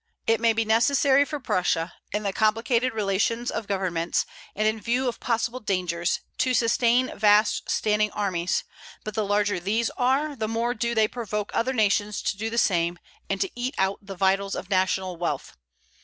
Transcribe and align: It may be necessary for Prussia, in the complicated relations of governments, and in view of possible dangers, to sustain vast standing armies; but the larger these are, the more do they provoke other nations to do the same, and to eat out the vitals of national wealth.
It 0.25 0.41
may 0.41 0.51
be 0.51 0.65
necessary 0.65 1.25
for 1.25 1.39
Prussia, 1.39 1.93
in 2.11 2.23
the 2.23 2.33
complicated 2.33 2.91
relations 2.91 3.51
of 3.51 3.67
governments, 3.67 4.25
and 4.55 4.67
in 4.67 4.81
view 4.81 5.07
of 5.07 5.19
possible 5.19 5.59
dangers, 5.59 6.21
to 6.39 6.55
sustain 6.55 7.15
vast 7.15 7.69
standing 7.69 8.09
armies; 8.13 8.63
but 9.03 9.13
the 9.13 9.23
larger 9.23 9.59
these 9.59 9.91
are, 9.91 10.35
the 10.35 10.47
more 10.47 10.73
do 10.73 10.95
they 10.95 11.07
provoke 11.07 11.51
other 11.53 11.71
nations 11.71 12.23
to 12.23 12.35
do 12.35 12.49
the 12.49 12.57
same, 12.57 12.97
and 13.29 13.39
to 13.41 13.51
eat 13.53 13.75
out 13.77 13.99
the 14.01 14.15
vitals 14.15 14.55
of 14.55 14.71
national 14.71 15.17
wealth. 15.17 15.55